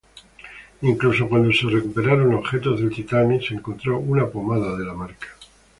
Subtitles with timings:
[0.81, 5.27] Incluso, cuando se recuperaron objetos del Titanic se encontró una pomada de la marca.